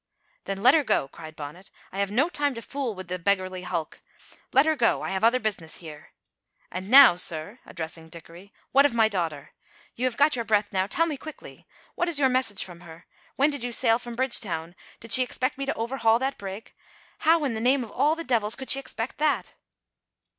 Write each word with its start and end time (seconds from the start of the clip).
"Then 0.45 0.63
let 0.63 0.73
her 0.73 0.83
go," 0.83 1.07
cried 1.07 1.35
Bonnet, 1.35 1.69
"I 1.91 1.99
have 1.99 2.09
no 2.09 2.27
time 2.27 2.55
to 2.55 2.61
fool 2.63 2.95
with 2.95 3.07
the 3.07 3.19
beggarly 3.19 3.61
hulk. 3.61 4.01
Let 4.51 4.65
her 4.65 4.75
go! 4.75 5.03
I 5.03 5.09
have 5.09 5.23
other 5.23 5.39
business 5.39 5.75
here. 5.77 6.09
And 6.71 6.89
now, 6.89 7.15
sir," 7.15 7.59
addressing 7.67 8.09
Dickory, 8.09 8.51
"what 8.71 8.83
of 8.83 8.95
my 8.95 9.07
daughter? 9.07 9.51
You 9.93 10.05
have 10.05 10.17
got 10.17 10.35
your 10.35 10.43
breath 10.43 10.73
now, 10.73 10.87
tell 10.87 11.05
me 11.05 11.17
quickly! 11.17 11.67
What 11.93 12.09
is 12.09 12.17
your 12.17 12.29
message 12.29 12.63
from 12.63 12.81
her? 12.81 13.05
When 13.35 13.51
did 13.51 13.61
you 13.61 13.71
sail 13.71 13.99
from 13.99 14.15
Bridgetown? 14.15 14.73
Did 14.99 15.11
she 15.11 15.21
expect 15.21 15.59
me 15.59 15.67
to 15.67 15.75
overhaul 15.75 16.17
that 16.17 16.39
brig? 16.39 16.73
How 17.19 17.43
in 17.43 17.53
the 17.53 17.61
name 17.61 17.83
of 17.83 17.91
all 17.91 18.15
the 18.15 18.23
devils 18.23 18.55
could 18.55 18.71
she 18.71 18.79
expect 18.79 19.19
that?" 19.19 19.53